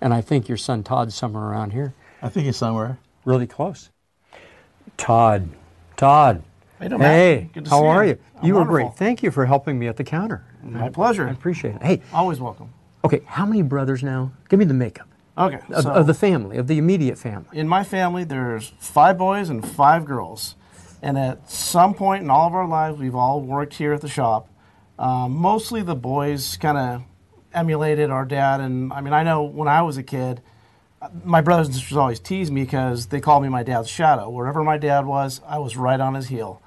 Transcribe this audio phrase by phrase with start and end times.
[0.00, 2.98] and I think your son Todd's somewhere around here, I think he's somewhere.
[3.24, 3.90] really close.
[4.96, 5.48] Todd,
[5.96, 6.42] Todd.
[6.78, 6.88] Hey.
[6.88, 8.10] Hey, Good to how see are you.
[8.12, 8.18] you?
[8.40, 8.94] I'm you were great.
[8.94, 10.44] Thank you for helping me at the counter.
[10.62, 11.28] My pleasure.
[11.28, 11.82] I appreciate it.
[11.82, 12.72] Hey, Always welcome.
[13.04, 14.32] okay, how many brothers now?
[14.48, 15.06] Give me the makeup
[15.36, 15.58] Okay.
[15.70, 17.46] of, so of the family, of the immediate family.
[17.52, 20.54] in my family, there's five boys and five girls.
[21.02, 24.08] And at some point in all of our lives, we've all worked here at the
[24.08, 24.48] shop.
[24.98, 27.02] Um, mostly the boys kind of
[27.54, 28.60] emulated our dad.
[28.60, 30.40] And I mean, I know when I was a kid,
[31.24, 34.28] my brothers and sisters always teased me because they called me my dad's shadow.
[34.28, 36.60] Wherever my dad was, I was right on his heel.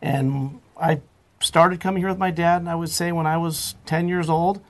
[0.00, 1.00] And I
[1.40, 4.28] started coming here with my dad, and I would say, when I was 10 years
[4.28, 4.60] old.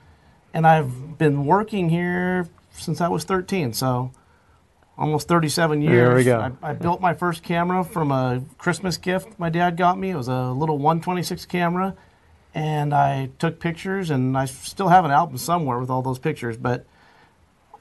[0.53, 3.73] And I've been working here since I was 13.
[3.73, 4.11] So
[4.97, 5.93] almost 37 years.
[5.93, 6.53] There we go.
[6.61, 10.11] I, I built my first camera from a Christmas gift my dad got me.
[10.11, 11.95] It was a little 126 camera.
[12.55, 16.55] And I took pictures, and I still have an album somewhere with all those pictures.
[16.55, 16.85] But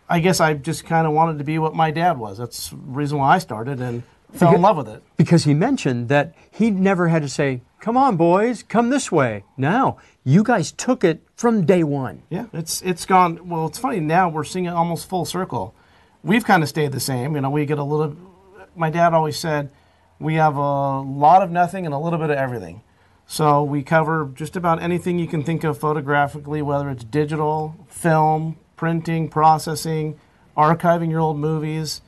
[0.08, 2.38] I guess I just kind of wanted to be what my dad was.
[2.38, 4.02] That's the reason why I started and
[4.32, 5.02] fell in love with it.
[5.16, 9.44] Because he mentioned that he never had to say, come on, boys, come this way.
[9.56, 12.22] No, you guys took it from day one.
[12.30, 13.48] Yeah, it's it's gone.
[13.48, 15.74] Well, it's funny now we're seeing it almost full circle.
[16.22, 17.34] We've kind of stayed the same.
[17.34, 18.16] You know, we get a little.
[18.74, 19.70] My dad always said
[20.18, 22.82] we have a lot of nothing and a little bit of everything.
[23.26, 28.56] So we cover just about anything you can think of photographically, whether it's digital, film,
[28.76, 30.18] printing, processing,
[30.56, 32.02] archiving your old movies.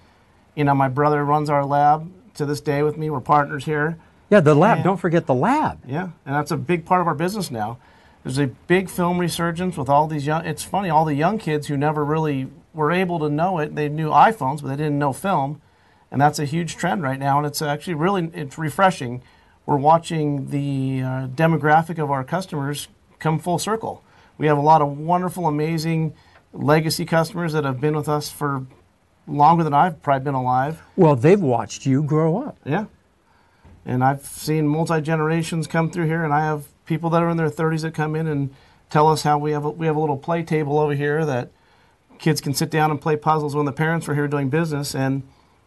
[0.55, 3.11] You know, my brother runs our lab to this day with me.
[3.11, 3.99] We're partners here.
[4.29, 4.85] Yeah, the lab, Yeah.
[4.85, 5.79] don't forget the lab.
[5.87, 7.79] Yeah, and that's a big part of our business now.
[8.25, 10.45] There's a big film resurgence with all these young.
[10.45, 13.75] It's funny, all the young kids who never really were able to know it.
[13.77, 15.61] They knew iPhones, but they didn't know film,
[16.11, 17.39] and that's a huge trend right now.
[17.39, 19.23] And it's actually really it's refreshing.
[19.67, 22.87] We're watching the uh, demographic of our customers
[23.19, 24.03] come full circle.
[24.39, 26.15] We have a lot of wonderful, amazing
[26.53, 28.67] legacy customers that have been with us for
[29.27, 30.83] longer than I've probably been alive.
[30.95, 32.59] Well, they've watched you grow up.
[32.65, 32.87] Yeah.
[33.85, 37.37] And I've seen multi generations come through here, and I have people that are in
[37.37, 38.55] their 30s that come in and
[38.89, 41.51] tell us how we have a, we have a little play table over here that
[42.19, 44.95] kids can sit down and play puzzles when the parents were here doing business.
[44.95, 45.23] And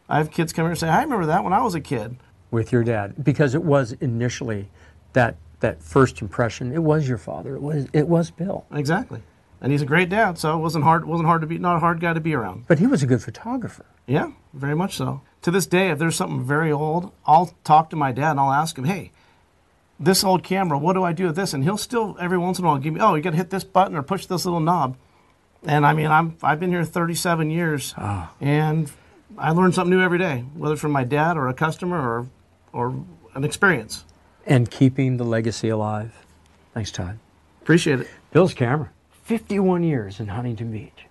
[0.07, 2.17] I have kids come here and say, "I remember that when I was a kid."
[2.51, 4.69] With your dad because it was initially
[5.13, 6.73] that that first impression.
[6.73, 7.55] It was your father.
[7.55, 8.65] It was it was Bill.
[8.71, 9.21] Exactly.
[9.61, 11.05] And he's a great dad, so it wasn't hard.
[11.05, 12.65] wasn't hard to be not a hard guy to be around.
[12.67, 13.85] But he was a good photographer.
[14.07, 15.21] Yeah, very much so.
[15.41, 18.51] To this day, if there's something very old, I'll talk to my dad and I'll
[18.51, 19.11] ask him, hey,
[19.99, 21.53] this old camera, what do I do with this?
[21.53, 23.49] And he'll still every once in a while give me, oh, you got to hit
[23.49, 24.95] this button or push this little knob.
[25.63, 28.31] And I mean, I'm I've been here 37 years, ah.
[28.39, 28.89] and
[29.37, 32.27] I learn something new every day, whether from my dad or a customer or
[32.73, 32.95] or
[33.35, 34.05] an experience.
[34.45, 36.13] And keeping the legacy alive.
[36.73, 37.19] Thanks, Todd.
[37.61, 38.07] Appreciate it.
[38.31, 38.89] Bill's camera.
[39.23, 41.05] 51 years in Huntington Beach.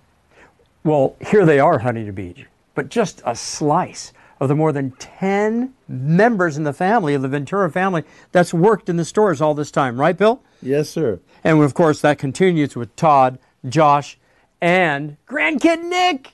[0.85, 5.75] Well, here they are, Huntington Beach, but just a slice of the more than 10
[5.89, 9.71] members in the family of the Ventura family that's worked in the stores all this
[9.71, 10.43] time, right, Bill?
[10.63, 11.21] Yes, sir.
[11.45, 13.39] And of course, that continues with Todd,
[13.69, 14.19] Josh,
[14.61, 16.33] and grandkid Nick.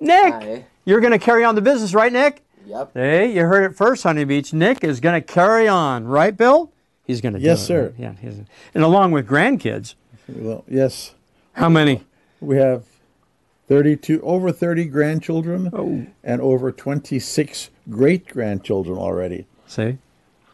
[0.00, 0.64] Nick, Hi.
[0.84, 2.42] you're going to carry on the business, right, Nick?
[2.68, 2.90] Yep.
[2.94, 4.52] Hey, you heard it first, Honey Beach.
[4.52, 6.70] Nick is going to carry on, right, Bill?
[7.06, 7.40] He's going to.
[7.40, 7.82] Yes, do it, sir.
[7.84, 7.94] right?
[7.98, 8.40] Yeah, he's,
[8.74, 9.94] and along with grandkids,
[10.28, 11.14] Well, yes,
[11.54, 12.04] how many?
[12.40, 12.84] we have
[13.68, 16.06] 32, over 30 grandchildren Oh.
[16.22, 19.46] and over 26 great grandchildren already.
[19.66, 19.96] See?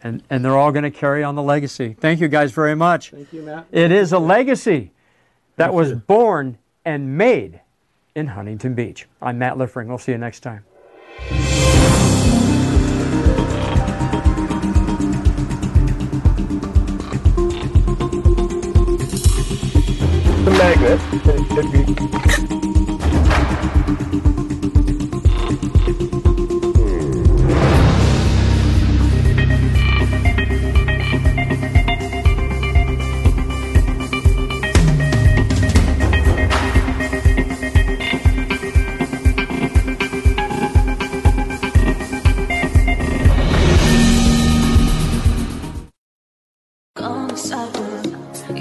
[0.02, 1.96] And, and they're all going to carry on the legacy.
[1.98, 3.10] Thank you guys very much.
[3.10, 3.66] Thank you, Matt.
[3.72, 4.92] It is a legacy
[5.56, 7.60] that was born and made
[8.14, 9.06] in Huntington Beach.
[9.20, 9.88] I'm Matt Liffering.
[9.88, 10.64] We'll see you next time.
[20.44, 22.04] The magnet it, it be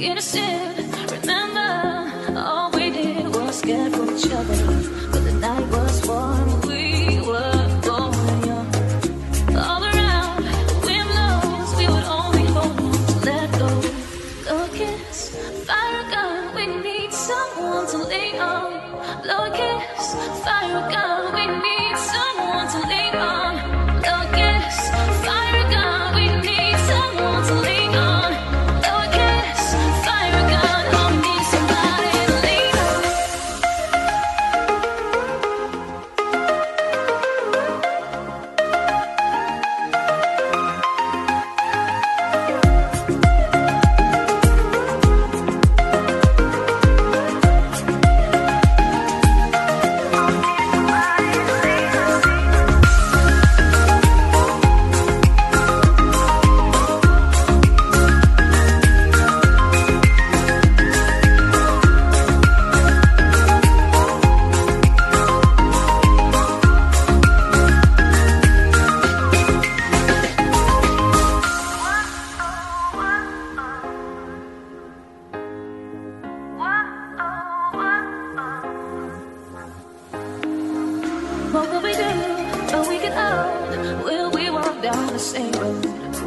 [0.06, 0.93] innocent.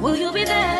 [0.07, 0.76] Will you be there?